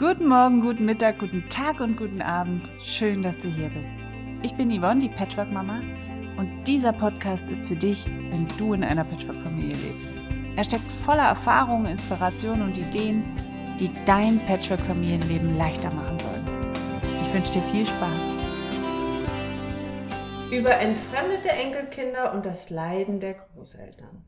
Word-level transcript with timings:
Guten 0.00 0.28
Morgen, 0.28 0.62
guten 0.62 0.86
Mittag, 0.86 1.18
guten 1.18 1.46
Tag 1.50 1.80
und 1.80 1.98
guten 1.98 2.22
Abend. 2.22 2.70
Schön, 2.82 3.22
dass 3.22 3.38
du 3.38 3.48
hier 3.48 3.68
bist. 3.68 3.92
Ich 4.42 4.54
bin 4.54 4.70
Yvonne, 4.70 4.98
die 4.98 5.10
Patchwork-Mama, 5.10 5.82
und 6.38 6.64
dieser 6.64 6.94
Podcast 6.94 7.50
ist 7.50 7.66
für 7.66 7.76
dich, 7.76 8.06
wenn 8.06 8.48
du 8.56 8.72
in 8.72 8.82
einer 8.82 9.04
Patchwork-Familie 9.04 9.76
lebst. 9.76 10.08
Er 10.56 10.64
steckt 10.64 10.90
voller 10.90 11.24
Erfahrungen, 11.24 11.84
Inspirationen 11.84 12.62
und 12.62 12.78
Ideen, 12.78 13.36
die 13.78 13.90
dein 14.06 14.40
Patchwork-Familienleben 14.46 15.58
leichter 15.58 15.92
machen 15.94 16.18
sollen. 16.18 16.46
Ich 17.26 17.34
wünsche 17.34 17.52
dir 17.52 17.62
viel 17.70 17.86
Spaß. 17.86 18.20
Über 20.50 20.76
entfremdete 20.76 21.50
Enkelkinder 21.50 22.32
und 22.32 22.46
das 22.46 22.70
Leiden 22.70 23.20
der 23.20 23.34
Großeltern. 23.34 24.24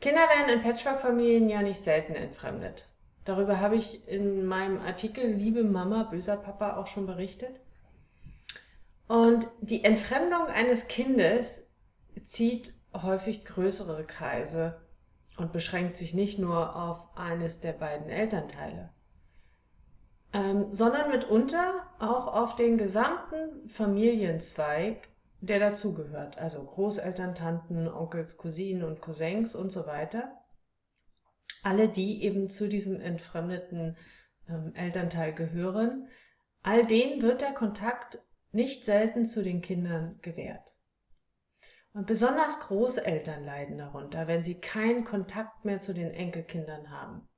Kinder 0.00 0.22
werden 0.34 0.54
in 0.54 0.62
Patchwork-Familien 0.62 1.50
ja 1.50 1.60
nicht 1.60 1.82
selten 1.82 2.14
entfremdet. 2.14 2.89
Darüber 3.30 3.60
habe 3.60 3.76
ich 3.76 4.08
in 4.08 4.44
meinem 4.44 4.80
Artikel 4.80 5.24
Liebe 5.24 5.62
Mama, 5.62 6.02
böser 6.02 6.36
Papa 6.36 6.76
auch 6.76 6.88
schon 6.88 7.06
berichtet. 7.06 7.60
Und 9.06 9.46
die 9.60 9.84
Entfremdung 9.84 10.48
eines 10.48 10.88
Kindes 10.88 11.72
zieht 12.24 12.74
häufig 12.92 13.44
größere 13.44 14.02
Kreise 14.02 14.80
und 15.38 15.52
beschränkt 15.52 15.96
sich 15.96 16.12
nicht 16.12 16.40
nur 16.40 16.74
auf 16.74 17.16
eines 17.16 17.60
der 17.60 17.72
beiden 17.72 18.08
Elternteile, 18.08 18.90
ähm, 20.32 20.72
sondern 20.72 21.12
mitunter 21.12 21.86
auch 22.00 22.34
auf 22.34 22.56
den 22.56 22.78
gesamten 22.78 23.68
Familienzweig, 23.68 25.08
der 25.40 25.60
dazugehört, 25.60 26.36
also 26.36 26.64
Großeltern, 26.64 27.36
Tanten, 27.36 27.86
Onkels, 27.86 28.38
Cousinen 28.38 28.82
und 28.82 29.00
Cousins 29.00 29.54
und 29.54 29.70
so 29.70 29.86
weiter 29.86 30.32
alle, 31.62 31.88
die 31.88 32.22
eben 32.22 32.48
zu 32.48 32.68
diesem 32.68 33.00
entfremdeten 33.00 33.96
ähm, 34.48 34.72
Elternteil 34.74 35.34
gehören, 35.34 36.08
all 36.62 36.86
denen 36.86 37.22
wird 37.22 37.40
der 37.40 37.52
Kontakt 37.52 38.18
nicht 38.52 38.84
selten 38.84 39.26
zu 39.26 39.42
den 39.42 39.60
Kindern 39.60 40.18
gewährt. 40.22 40.74
Und 41.92 42.06
besonders 42.06 42.60
Großeltern 42.60 43.44
leiden 43.44 43.78
darunter, 43.78 44.28
wenn 44.28 44.44
sie 44.44 44.60
keinen 44.60 45.04
Kontakt 45.04 45.64
mehr 45.64 45.80
zu 45.80 45.92
den 45.92 46.10
Enkelkindern 46.10 46.90
haben. 46.90 47.28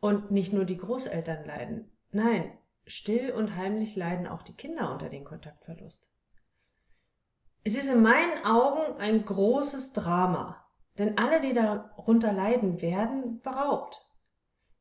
Und 0.00 0.30
nicht 0.30 0.52
nur 0.52 0.64
die 0.64 0.78
Großeltern 0.78 1.44
leiden, 1.44 1.92
nein, 2.10 2.56
still 2.86 3.32
und 3.32 3.56
heimlich 3.56 3.96
leiden 3.96 4.26
auch 4.26 4.42
die 4.42 4.54
Kinder 4.54 4.92
unter 4.92 5.08
dem 5.08 5.24
Kontaktverlust. 5.24 6.10
Es 7.64 7.76
ist 7.76 7.88
in 7.88 8.00
meinen 8.00 8.44
Augen 8.44 8.98
ein 8.98 9.24
großes 9.24 9.92
Drama, 9.92 10.65
denn 10.98 11.18
alle, 11.18 11.40
die 11.40 11.52
darunter 11.52 12.32
leiden, 12.32 12.80
werden 12.80 13.40
beraubt. 13.40 14.06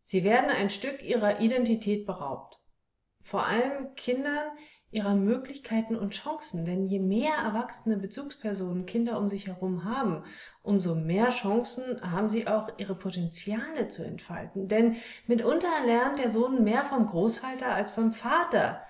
Sie 0.04 0.24
werden 0.24 0.50
ein 0.50 0.70
Stück 0.70 1.04
ihrer 1.04 1.40
Identität 1.40 2.06
beraubt. 2.06 2.60
Vor 3.22 3.46
allem 3.46 3.96
Kindern 3.96 4.48
ihrer 4.96 5.16
Möglichkeiten 5.16 5.96
und 5.96 6.14
Chancen. 6.14 6.66
Denn 6.66 6.88
je 6.88 7.00
mehr 7.00 7.34
erwachsene 7.44 7.98
Bezugspersonen 7.98 8.86
Kinder 8.86 9.20
um 9.20 9.30
sich 9.30 9.48
herum 9.48 9.84
haben, 9.84 10.24
umso 10.64 10.96
mehr 10.96 11.30
Chancen 11.30 12.02
haben 12.02 12.30
sie 12.30 12.48
auch 12.48 12.70
ihre 12.78 12.96
Potenziale 12.96 13.90
zu 13.90 14.04
entfalten. 14.06 14.68
Denn 14.68 14.96
mitunter 15.28 15.68
lernt 15.86 16.20
der 16.20 16.30
Sohn 16.30 16.64
mehr 16.64 16.86
vom 16.86 17.08
Großvater 17.08 17.74
als 17.74 17.92
vom 17.92 18.14
Vater, 18.14 18.82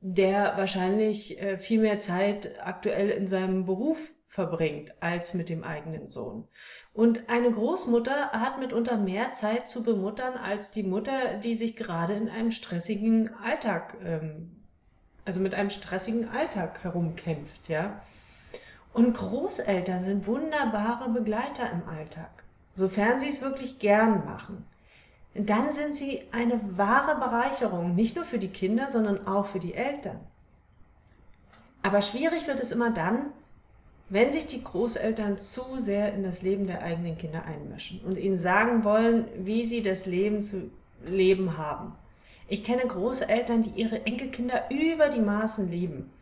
der 0.00 0.56
wahrscheinlich 0.56 1.40
äh, 1.40 1.58
viel 1.58 1.80
mehr 1.80 2.00
Zeit 2.00 2.58
aktuell 2.60 3.10
in 3.10 3.28
seinem 3.28 3.64
Beruf 3.64 4.12
verbringt 4.34 4.92
als 4.98 5.32
mit 5.32 5.48
dem 5.48 5.62
eigenen 5.62 6.10
Sohn. 6.10 6.48
Und 6.92 7.28
eine 7.28 7.52
Großmutter 7.52 8.32
hat 8.32 8.58
mitunter 8.58 8.96
mehr 8.96 9.32
Zeit 9.32 9.68
zu 9.68 9.84
bemuttern 9.84 10.34
als 10.36 10.72
die 10.72 10.82
Mutter, 10.82 11.36
die 11.36 11.54
sich 11.54 11.76
gerade 11.76 12.14
in 12.14 12.28
einem 12.28 12.50
stressigen 12.50 13.32
Alltag, 13.44 13.96
ähm, 14.04 14.50
also 15.24 15.38
mit 15.38 15.54
einem 15.54 15.70
stressigen 15.70 16.28
Alltag 16.30 16.82
herumkämpft, 16.82 17.68
ja. 17.68 18.02
Und 18.92 19.16
Großeltern 19.16 20.00
sind 20.00 20.26
wunderbare 20.26 21.10
Begleiter 21.10 21.70
im 21.70 21.88
Alltag, 21.88 22.42
sofern 22.72 23.20
sie 23.20 23.28
es 23.28 23.40
wirklich 23.40 23.78
gern 23.78 24.24
machen. 24.24 24.66
Dann 25.34 25.70
sind 25.70 25.94
sie 25.94 26.24
eine 26.32 26.60
wahre 26.76 27.20
Bereicherung, 27.20 27.94
nicht 27.94 28.16
nur 28.16 28.24
für 28.24 28.40
die 28.40 28.50
Kinder, 28.50 28.88
sondern 28.88 29.28
auch 29.28 29.46
für 29.46 29.60
die 29.60 29.74
Eltern. 29.74 30.18
Aber 31.82 32.02
schwierig 32.02 32.48
wird 32.48 32.60
es 32.60 32.72
immer 32.72 32.90
dann, 32.90 33.26
wenn 34.14 34.30
sich 34.30 34.46
die 34.46 34.62
Großeltern 34.62 35.38
zu 35.38 35.78
sehr 35.78 36.14
in 36.14 36.22
das 36.22 36.40
Leben 36.40 36.68
der 36.68 36.82
eigenen 36.82 37.18
Kinder 37.18 37.46
einmischen 37.46 38.00
und 38.02 38.16
ihnen 38.16 38.38
sagen 38.38 38.84
wollen, 38.84 39.24
wie 39.38 39.66
sie 39.66 39.82
das 39.82 40.06
Leben 40.06 40.40
zu 40.40 40.70
leben 41.04 41.58
haben. 41.58 41.96
Ich 42.46 42.62
kenne 42.62 42.86
Großeltern, 42.86 43.64
die 43.64 43.70
ihre 43.70 44.06
Enkelkinder 44.06 44.70
über 44.70 45.08
die 45.08 45.20
Maßen 45.20 45.68
lieben 45.68 46.12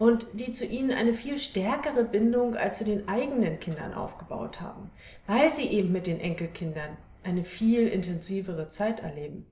und 0.00 0.26
die 0.32 0.50
zu 0.50 0.66
ihnen 0.66 0.90
eine 0.90 1.14
viel 1.14 1.38
stärkere 1.38 2.02
Bindung 2.02 2.56
als 2.56 2.78
zu 2.78 2.84
den 2.84 3.06
eigenen 3.06 3.60
Kindern 3.60 3.94
aufgebaut 3.94 4.60
haben, 4.60 4.90
weil 5.28 5.52
sie 5.52 5.68
eben 5.68 5.92
mit 5.92 6.08
den 6.08 6.18
Enkelkindern 6.18 6.96
eine 7.22 7.44
viel 7.44 7.86
intensivere 7.86 8.68
Zeit 8.68 8.98
erleben. 8.98 9.46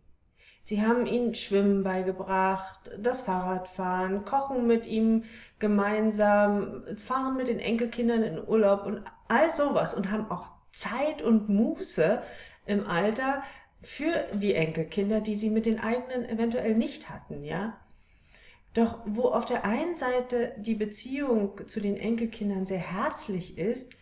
Sie 0.67 0.85
haben 0.85 1.07
ihnen 1.07 1.37
Schwimmen 1.37 1.85
beigebracht, 1.85 2.91
das 2.99 3.21
Fahrradfahren, 3.21 4.25
Kochen 4.25 4.67
mit 4.67 4.85
ihm 4.85 5.23
gemeinsam, 5.61 6.83
Fahren 6.97 7.37
mit 7.37 7.47
den 7.47 7.61
Enkelkindern 7.61 8.25
in 8.25 8.49
Urlaub 8.49 8.85
und 8.85 9.05
all 9.29 9.53
sowas 9.53 9.95
und 9.95 10.11
haben 10.11 10.29
auch 10.29 10.49
Zeit 10.73 11.23
und 11.23 11.49
Muße 11.49 12.21
im 12.67 12.85
Alter 12.85 13.45
für 13.81 14.25
die 14.35 14.55
Enkelkinder, 14.55 15.21
die 15.21 15.37
sie 15.37 15.51
mit 15.51 15.67
den 15.67 15.79
eigenen 15.79 16.29
eventuell 16.29 16.75
nicht 16.75 17.11
hatten, 17.11 17.45
ja. 17.45 17.79
Doch 18.75 18.99
wo 19.07 19.29
auf 19.29 19.47
der 19.47 19.65
einen 19.65 19.95
Seite 19.95 20.53
die 20.57 20.75
Beziehung 20.75 21.61
zu 21.69 21.81
den 21.81 21.97
Enkelkindern 21.97 22.67
sehr 22.67 22.81
herzlich 22.81 23.57
ist, 23.57 23.93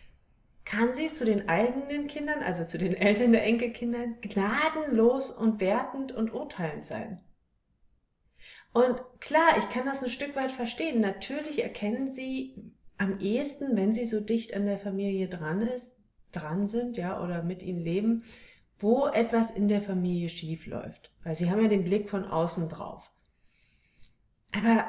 kann 0.65 0.95
sie 0.95 1.11
zu 1.11 1.25
den 1.25 1.47
eigenen 1.47 2.07
Kindern, 2.07 2.41
also 2.41 2.65
zu 2.65 2.77
den 2.77 2.95
Eltern 2.95 3.31
der 3.31 3.43
Enkelkinder, 3.43 4.07
gnadenlos 4.21 5.29
und 5.29 5.59
wertend 5.59 6.11
und 6.11 6.33
urteilend 6.33 6.83
sein. 6.83 7.21
Und 8.73 9.01
klar, 9.21 9.57
ich 9.57 9.69
kann 9.69 9.85
das 9.85 10.03
ein 10.03 10.09
Stück 10.09 10.35
weit 10.35 10.51
verstehen. 10.51 10.99
Natürlich 10.99 11.63
erkennen 11.63 12.11
sie 12.11 12.73
am 12.97 13.19
ehesten, 13.19 13.77
wenn 13.77 13.93
sie 13.93 14.05
so 14.05 14.19
dicht 14.19 14.53
an 14.53 14.65
der 14.65 14.79
Familie 14.79 15.29
dran 15.29 15.61
ist, 15.61 15.97
dran 16.31 16.67
sind, 16.67 16.97
ja, 16.97 17.23
oder 17.23 17.43
mit 17.43 17.63
ihnen 17.63 17.79
leben, 17.79 18.23
wo 18.79 19.07
etwas 19.07 19.51
in 19.51 19.67
der 19.67 19.81
Familie 19.81 20.29
schief 20.29 20.65
läuft. 20.65 21.11
Weil 21.23 21.35
sie 21.35 21.49
haben 21.49 21.61
ja 21.61 21.69
den 21.69 21.85
Blick 21.85 22.09
von 22.09 22.25
außen 22.25 22.67
drauf. 22.69 23.09
Aber 24.51 24.85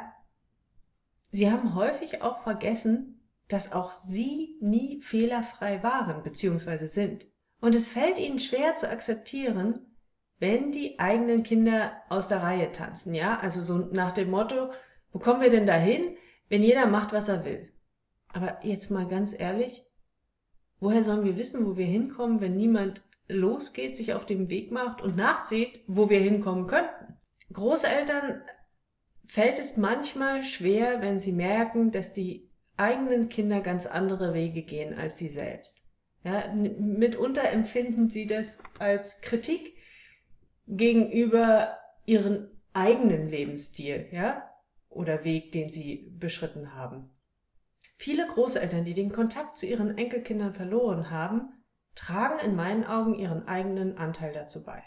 sie 1.31 1.51
haben 1.51 1.75
häufig 1.75 2.23
auch 2.23 2.43
vergessen, 2.43 3.16
dass 3.49 3.73
auch 3.73 3.93
sie 3.93 4.57
nie 4.61 5.01
fehlerfrei 5.03 5.83
waren 5.83 6.23
bzw. 6.23 6.87
sind. 6.87 7.27
Und 7.61 7.75
es 7.75 7.89
fällt 7.89 8.19
ihnen 8.19 8.39
schwer 8.39 8.77
zu 8.77 8.89
akzeptieren, 8.91 9.97
wenn 10.39 10.73
die 10.73 10.99
eigenen 10.99 11.43
Kinder 11.43 11.93
aus 12.09 12.29
der 12.29 12.43
Reihe 12.43 12.73
tanzen, 12.73 13.15
ja? 13.15 13.39
Also 13.39 13.63
so 13.63 13.79
nach 13.79 14.13
dem 14.13 14.31
Motto, 14.31 14.71
wo 15.13 15.19
kommen 15.19 15.41
wir 15.41 15.51
denn 15.51 15.67
dahin, 15.67 16.17
wenn 16.49 16.63
jeder 16.63 16.87
macht, 16.87 17.13
was 17.13 17.29
er 17.29 17.45
will? 17.45 17.73
Aber 18.29 18.59
jetzt 18.63 18.91
mal 18.91 19.09
ganz 19.09 19.39
ehrlich, 19.39 19.85
woher 20.79 21.03
sollen 21.03 21.25
wir 21.25 21.39
wissen, 21.39 21.67
wo 21.67 21.77
wir 21.77 21.87
hinkommen, 21.87 22.41
wenn 22.41 22.57
niemand 22.57 23.03
losgeht, 23.29 23.97
sich 23.97 24.13
auf 24.13 24.27
dem 24.27 24.51
Weg 24.51 24.71
macht 24.71 25.01
und 25.01 25.17
nachzieht, 25.17 25.81
wo 25.87 26.11
wir 26.11 26.21
hinkommen 26.21 26.67
könnten? 26.67 27.17
Großeltern 27.53 28.43
fällt 29.27 29.59
es 29.59 29.77
manchmal 29.77 30.43
schwer, 30.43 31.01
wenn 31.01 31.19
sie 31.19 31.33
merken, 31.33 31.93
dass 31.93 32.13
die 32.13 32.46
eigenen 32.77 33.29
Kinder 33.29 33.61
ganz 33.61 33.87
andere 33.87 34.35
Wege 34.35 34.63
gehen 34.63 34.95
als 34.99 35.19
sie 35.19 35.29
selbst. 35.29 35.85
Ja, 36.25 36.53
mitunter 36.53 37.49
empfinden 37.51 38.11
sie 38.11 38.27
das 38.27 38.63
als 38.79 39.21
Kritik 39.21 39.77
gegenüber 40.67 41.79
ihren 42.05 42.49
eigenen 42.73 43.29
Lebensstil, 43.29 44.09
ja, 44.11 44.51
oder 44.89 45.25
Weg, 45.25 45.53
den 45.53 45.71
sie 45.71 46.13
beschritten 46.19 46.75
haben. 46.75 47.11
Viele 47.97 48.27
Großeltern, 48.27 48.85
die 48.85 48.95
den 48.95 49.13
Kontakt 49.13 49.57
zu 49.57 49.67
ihren 49.67 49.97
Enkelkindern 49.97 50.53
verloren 50.53 51.11
haben, 51.11 51.53
tragen 51.95 52.39
in 52.41 52.55
meinen 52.57 52.85
Augen 52.85 53.15
ihren 53.15 53.49
eigenen 53.49 53.97
Anteil 53.97 54.33
dazu 54.33 54.65
bei. 54.65 54.83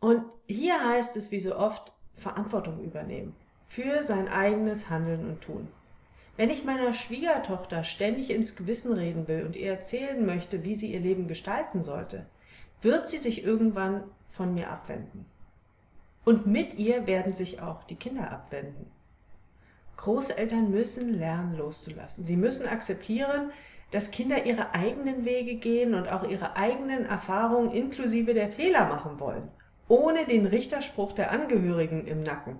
Und 0.00 0.24
hier 0.46 0.88
heißt 0.88 1.16
es 1.16 1.30
wie 1.30 1.40
so 1.40 1.56
oft 1.56 1.92
Verantwortung 2.14 2.82
übernehmen 2.82 3.34
für 3.68 4.02
sein 4.02 4.28
eigenes 4.28 4.88
Handeln 4.88 5.28
und 5.28 5.40
Tun. 5.42 5.68
Wenn 6.36 6.50
ich 6.50 6.64
meiner 6.64 6.92
Schwiegertochter 6.92 7.82
ständig 7.82 8.30
ins 8.30 8.56
Gewissen 8.56 8.92
reden 8.92 9.26
will 9.26 9.44
und 9.46 9.56
ihr 9.56 9.70
erzählen 9.70 10.24
möchte, 10.24 10.64
wie 10.64 10.76
sie 10.76 10.92
ihr 10.92 11.00
Leben 11.00 11.28
gestalten 11.28 11.82
sollte, 11.82 12.26
wird 12.82 13.08
sie 13.08 13.18
sich 13.18 13.42
irgendwann 13.42 14.04
von 14.32 14.52
mir 14.54 14.70
abwenden. 14.70 15.24
Und 16.24 16.46
mit 16.46 16.74
ihr 16.74 17.06
werden 17.06 17.32
sich 17.32 17.62
auch 17.62 17.84
die 17.84 17.96
Kinder 17.96 18.30
abwenden. 18.30 18.86
Großeltern 19.96 20.70
müssen 20.70 21.14
lernen 21.14 21.56
loszulassen. 21.56 22.26
Sie 22.26 22.36
müssen 22.36 22.68
akzeptieren, 22.68 23.50
dass 23.92 24.10
Kinder 24.10 24.44
ihre 24.44 24.74
eigenen 24.74 25.24
Wege 25.24 25.54
gehen 25.54 25.94
und 25.94 26.08
auch 26.08 26.28
ihre 26.28 26.56
eigenen 26.56 27.06
Erfahrungen 27.06 27.70
inklusive 27.70 28.34
der 28.34 28.50
Fehler 28.50 28.88
machen 28.88 29.18
wollen. 29.20 29.48
ohne 29.88 30.26
den 30.26 30.46
Richterspruch 30.46 31.12
der 31.12 31.30
Angehörigen 31.30 32.06
im 32.06 32.22
Nacken. 32.22 32.56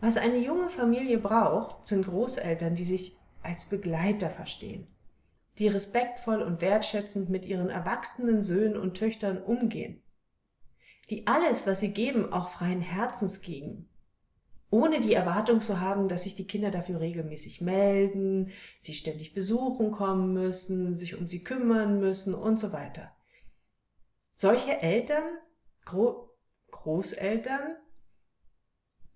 Was 0.00 0.16
eine 0.16 0.38
junge 0.38 0.70
Familie 0.70 1.18
braucht, 1.18 1.86
sind 1.86 2.06
Großeltern, 2.06 2.74
die 2.74 2.84
sich 2.84 3.16
als 3.42 3.66
Begleiter 3.66 4.30
verstehen, 4.30 4.86
die 5.58 5.68
respektvoll 5.68 6.42
und 6.42 6.60
wertschätzend 6.60 7.28
mit 7.28 7.44
ihren 7.44 7.68
erwachsenen 7.68 8.42
Söhnen 8.42 8.78
und 8.78 8.94
Töchtern 8.94 9.42
umgehen, 9.42 10.02
die 11.10 11.26
alles, 11.26 11.66
was 11.66 11.80
sie 11.80 11.92
geben, 11.92 12.32
auch 12.32 12.48
freien 12.50 12.80
Herzens 12.80 13.42
geben, 13.42 13.88
ohne 14.70 15.00
die 15.00 15.14
Erwartung 15.14 15.60
zu 15.60 15.80
haben, 15.80 16.08
dass 16.08 16.22
sich 16.22 16.36
die 16.36 16.46
Kinder 16.46 16.70
dafür 16.70 17.00
regelmäßig 17.00 17.60
melden, 17.60 18.52
sie 18.80 18.94
ständig 18.94 19.34
besuchen 19.34 19.90
kommen 19.90 20.32
müssen, 20.32 20.96
sich 20.96 21.18
um 21.18 21.26
sie 21.26 21.42
kümmern 21.42 21.98
müssen 21.98 22.34
und 22.34 22.58
so 22.58 22.72
weiter. 22.72 23.10
Solche 24.34 24.80
Eltern, 24.80 25.24
Gro 25.84 26.30
Großeltern, 26.70 27.76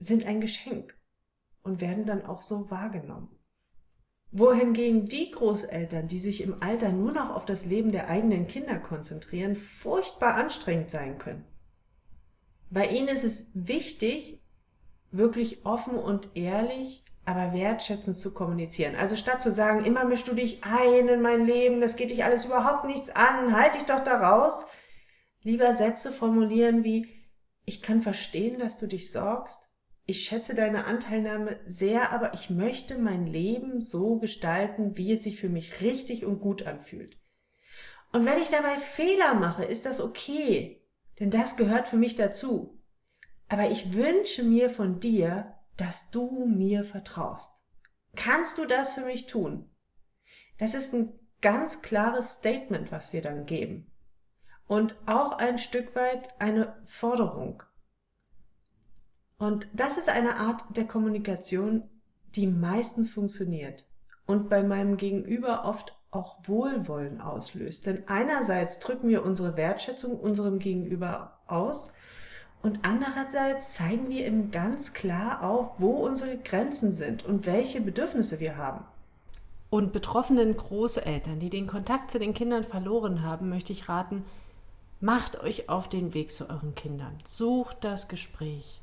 sind 0.05 0.27
ein 0.27 0.41
Geschenk 0.41 0.97
und 1.63 1.81
werden 1.81 2.07
dann 2.07 2.25
auch 2.25 2.43
so 2.43 2.71
wahrgenommen. 2.71 3.29
Wohingegen 4.31 5.07
die 5.07 5.31
Großeltern, 5.31 6.09
die 6.09 6.19
sich 6.19 6.43
im 6.43 6.63
Alter 6.63 6.91
nur 6.91 7.13
noch 7.13 7.31
auf 7.31 7.45
das 7.45 7.65
Leben 7.65 7.93
der 7.93 8.09
eigenen 8.09 8.47
Kinder 8.47 8.79
konzentrieren, 8.79 9.55
furchtbar 9.55 10.35
anstrengend 10.35 10.91
sein 10.91 11.19
können. 11.19 11.45
Bei 12.71 12.89
ihnen 12.89 13.09
ist 13.09 13.25
es 13.25 13.47
wichtig, 13.55 14.43
wirklich 15.13 15.65
offen 15.65 15.97
und 15.97 16.31
ehrlich, 16.35 17.05
aber 17.25 17.53
wertschätzend 17.53 18.17
zu 18.17 18.35
kommunizieren. 18.35 18.97
Also 18.97 19.17
statt 19.17 19.41
zu 19.41 19.53
sagen, 19.53 19.85
immer 19.85 20.05
mischst 20.05 20.29
du 20.29 20.35
dich 20.35 20.65
ein 20.65 21.09
in 21.09 21.23
mein 21.23 21.45
Leben, 21.45 21.81
das 21.81 21.97
geht 21.97 22.11
dich 22.11 22.25
alles 22.25 22.45
überhaupt 22.45 22.85
nichts 22.85 23.11
an, 23.11 23.57
halt 23.57 23.77
dich 23.77 23.85
doch 23.85 24.03
da 24.03 24.19
raus, 24.19 24.67
lieber 25.43 25.73
Sätze 25.75 26.13
formulieren 26.13 26.85
wie, 26.85 27.09
ich 27.65 27.81
kann 27.81 28.03
verstehen, 28.03 28.59
dass 28.59 28.79
du 28.79 28.87
dich 28.87 29.11
sorgst, 29.11 29.64
ich 30.07 30.25
schätze 30.25 30.55
deine 30.55 30.85
Anteilnahme 30.85 31.59
sehr, 31.67 32.13
aber 32.13 32.35
ich 32.35 32.51
möchte 32.51 32.99
mein 32.99 33.27
Leben 33.27 33.81
so 33.81 34.17
gestalten, 34.19 34.97
wie 34.97 35.13
es 35.13 35.23
sich 35.23 35.41
für 35.41 35.49
mich 35.49 35.81
richtig 35.81 36.25
und 36.25 36.41
gut 36.41 36.67
anfühlt. 36.67 37.19
Und 38.13 38.27
wenn 38.27 38.41
ich 38.41 38.51
dabei 38.51 38.77
Fehler 38.77 39.35
mache, 39.35 39.65
ist 39.65 39.87
das 39.87 40.01
okay, 40.01 40.83
denn 41.19 41.31
das 41.31 41.57
gehört 41.57 41.89
für 41.89 41.97
mich 41.97 42.17
dazu. 42.17 42.79
Aber 43.49 43.71
ich 43.71 43.95
wünsche 43.95 44.43
mir 44.43 44.69
von 44.69 45.01
dir, 45.01 45.55
dass 45.77 46.11
du 46.11 46.47
mir 46.47 46.85
vertraust. 46.85 47.65
Kannst 48.15 48.59
du 48.59 48.67
das 48.67 48.93
für 48.93 49.05
mich 49.05 49.27
tun? 49.27 49.71
Das 50.59 50.75
ist 50.75 50.95
ein 50.95 51.19
ganz 51.41 51.83
klares 51.83 52.35
Statement, 52.35 52.93
was 52.93 53.13
wir 53.13 53.23
dann 53.23 53.47
geben. 53.47 53.91
Und 54.67 54.97
auch 55.07 55.33
ein 55.33 55.59
Stück 55.59 55.95
weit 55.97 56.41
eine 56.41 56.77
Forderung. 56.87 57.63
Und 59.39 59.67
das 59.73 59.99
ist 59.99 60.09
eine 60.09 60.37
Art 60.37 60.65
der 60.77 60.87
Kommunikation, 60.87 61.83
die 62.37 62.47
meistens 62.47 63.11
funktioniert 63.11 63.87
und 64.27 64.49
bei 64.49 64.63
meinem 64.63 64.97
Gegenüber 64.97 65.65
oft 65.65 65.97
auch 66.11 66.37
Wohlwollen 66.47 67.21
auslöst. 67.21 67.87
Denn 67.87 68.05
einerseits 68.07 68.79
drücken 68.81 69.09
wir 69.09 69.25
unsere 69.25 69.57
Wertschätzung 69.57 70.19
unserem 70.19 70.59
Gegenüber 70.59 71.39
aus 71.47 71.93
und 72.63 72.81
andererseits 72.83 73.75
zeigen 73.75 74.09
wir 74.09 74.27
ihm 74.27 74.51
ganz 74.51 74.95
klar 74.95 75.43
auf, 75.43 75.73
wo 75.79 75.91
unsere 75.91 76.39
Grenzen 76.39 76.93
sind 76.93 77.25
und 77.25 77.47
welche 77.47 77.81
Bedürfnisse 77.81 78.41
wir 78.41 78.57
haben. 78.57 78.85
Und 79.69 79.93
betroffenen 79.93 80.57
Großeltern, 80.57 81.41
die 81.41 81.51
den 81.51 81.67
Kontakt 81.67 82.11
zu 82.13 82.21
den 82.21 82.33
Kindern 82.33 82.65
verloren 82.65 83.23
haben, 83.23 83.49
möchte 83.49 83.73
ich 83.73 83.89
raten, 83.89 84.25
macht 85.01 85.41
euch 85.41 85.69
auf 85.69 85.89
den 85.89 86.15
Weg 86.15 86.31
zu 86.31 86.49
euren 86.49 86.77
Kindern. 86.77 87.19
Sucht 87.25 87.79
das 87.83 88.09
Gespräch 88.09 88.81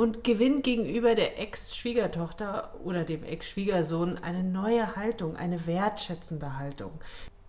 und 0.00 0.24
gewinnt 0.24 0.64
gegenüber 0.64 1.14
der 1.14 1.38
Ex-Schwiegertochter 1.38 2.74
oder 2.82 3.04
dem 3.04 3.22
Ex-Schwiegersohn 3.22 4.16
eine 4.16 4.42
neue 4.42 4.96
Haltung, 4.96 5.36
eine 5.36 5.66
wertschätzende 5.66 6.56
Haltung. 6.56 6.92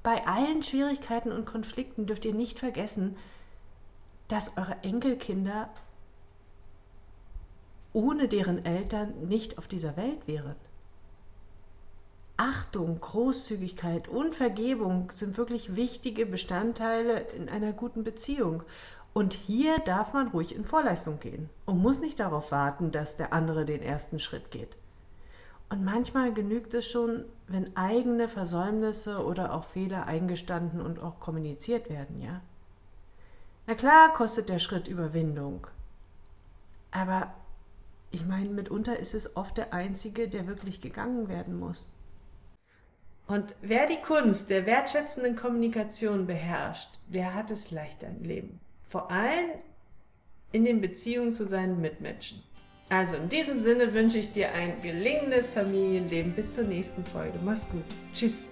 Bei 0.04 0.28
allen 0.28 0.62
Schwierigkeiten 0.62 1.32
und 1.32 1.46
Konflikten 1.46 2.08
dürft 2.08 2.26
ihr 2.26 2.34
nicht 2.34 2.60
vergessen, 2.60 3.16
dass 4.28 4.58
eure 4.58 4.76
Enkelkinder 4.84 5.70
ohne 7.94 8.28
deren 8.28 8.66
Eltern 8.66 9.30
nicht 9.30 9.58
auf 9.58 9.70
dieser 9.70 9.96
Welt 9.96 10.28
wären. 10.28 10.56
Achtung, 12.36 13.00
Großzügigkeit 13.00 14.10
und 14.10 14.34
Vergebung 14.34 15.10
sind 15.14 15.38
wirklich 15.38 15.78
wichtige 15.78 16.26
Bestandteile 16.26 17.22
in 17.38 17.48
einer 17.48 17.72
guten 17.72 18.04
Beziehung. 18.04 18.64
Und 19.14 19.34
hier 19.34 19.80
darf 19.80 20.14
man 20.14 20.30
ruhig 20.30 20.56
in 20.56 20.64
Vorleistung 20.64 21.20
gehen 21.20 21.50
und 21.66 21.80
muss 21.80 22.00
nicht 22.00 22.20
darauf 22.20 22.52
warten, 22.52 22.92
dass 22.92 23.18
der 23.18 23.34
andere 23.34 23.66
den 23.66 23.82
ersten 23.82 24.20
Schritt 24.20 24.52
geht. 24.52 24.78
Und 25.70 25.84
manchmal 25.84 26.34
genügt 26.34 26.74
es 26.74 26.90
schon, 26.90 27.26
wenn 27.48 27.76
eigene 27.76 28.30
Versäumnisse 28.30 29.24
oder 29.26 29.54
auch 29.54 29.66
Fehler 29.66 30.06
eingestanden 30.06 30.82
und 30.82 31.00
auch 31.00 31.20
kommuniziert 31.20 31.90
werden, 31.90 32.22
ja? 32.22 32.42
Na 33.68 33.76
klar 33.76 34.14
kostet 34.14 34.50
der 34.50 34.60
Schritt 34.60 34.88
Überwindung. 34.88 35.68
Aber 36.92 37.34
ich 38.12 38.26
meine, 38.26 38.50
mitunter 38.50 38.98
ist 38.98 39.14
es 39.14 39.36
oft 39.38 39.58
der 39.58 39.74
einzige, 39.74 40.28
der 40.28 40.48
wirklich 40.48 40.82
gegangen 40.82 41.28
werden 41.30 41.58
muss. 41.58 41.94
Und 43.28 43.56
wer 43.62 43.88
die 43.88 44.02
Kunst 44.02 44.50
der 44.50 44.66
wertschätzenden 44.66 45.38
Kommunikation 45.38 46.28
beherrscht, 46.28 47.00
der 47.08 47.34
hat 47.34 47.52
es 47.52 47.72
leichter 47.72 48.08
im 48.08 48.24
Leben 48.24 48.60
vor 48.92 49.10
allem 49.10 49.52
in 50.52 50.66
den 50.66 50.82
Beziehungen 50.82 51.32
zu 51.32 51.48
seinen 51.48 51.80
Mitmenschen. 51.80 52.44
Also 52.90 53.16
in 53.16 53.30
diesem 53.30 53.62
Sinne 53.62 53.94
wünsche 53.94 54.18
ich 54.18 54.34
dir 54.34 54.52
ein 54.52 54.82
gelingendes 54.82 55.50
Familienleben. 55.50 56.34
Bis 56.34 56.54
zur 56.54 56.66
nächsten 56.66 57.06
Folge. 57.06 57.40
Mach's 57.46 57.70
gut. 57.70 57.86
Tschüss. 58.14 58.44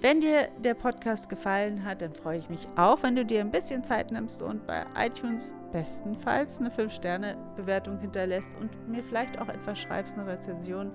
Wenn 0.00 0.20
dir 0.20 0.48
der 0.58 0.74
Podcast 0.74 1.28
gefallen 1.28 1.84
hat, 1.84 2.02
dann 2.02 2.12
freue 2.12 2.38
ich 2.38 2.50
mich 2.50 2.66
auch, 2.74 3.04
wenn 3.04 3.14
du 3.14 3.24
dir 3.24 3.40
ein 3.40 3.52
bisschen 3.52 3.84
Zeit 3.84 4.10
nimmst 4.10 4.42
und 4.42 4.66
bei 4.66 4.84
iTunes 4.98 5.54
bestenfalls 5.72 6.58
eine 6.58 6.70
5-Sterne-Bewertung 6.70 8.00
hinterlässt 8.00 8.56
und 8.56 8.88
mir 8.88 9.04
vielleicht 9.04 9.38
auch 9.38 9.48
etwas 9.48 9.78
schreibst, 9.78 10.18
eine 10.18 10.26
Rezension. 10.26 10.90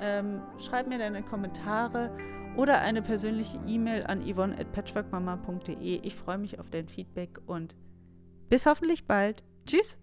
Ähm, 0.00 0.42
schreib 0.58 0.88
mir 0.88 0.98
deine 0.98 1.22
Kommentare 1.22 2.10
oder 2.56 2.80
eine 2.80 3.00
persönliche 3.00 3.58
E-Mail 3.66 4.04
an 4.04 4.20
yvonne.patchworkmama.de. 4.20 6.00
Ich 6.02 6.16
freue 6.16 6.38
mich 6.38 6.58
auf 6.58 6.68
dein 6.68 6.88
Feedback 6.88 7.38
und 7.46 7.76
bis 8.48 8.66
hoffentlich 8.66 9.06
bald. 9.06 9.42
Tschüss. 9.66 9.98